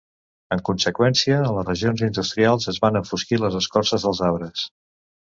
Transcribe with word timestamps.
En 0.53 0.61
conseqüència 0.67 1.35
a 1.49 1.51
les 1.57 1.67
regions 1.67 2.03
industrials 2.07 2.67
es 2.73 2.79
van 2.87 2.97
enfosquir 3.03 3.39
les 3.45 3.59
escorces 3.61 4.07
dels 4.09 4.23
arbres. 4.31 4.65